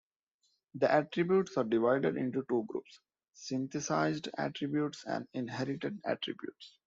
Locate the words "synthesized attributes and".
3.33-5.27